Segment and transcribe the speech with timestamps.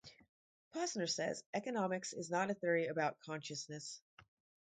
[0.73, 4.01] Posner says, Economics is not a theory about consciousness.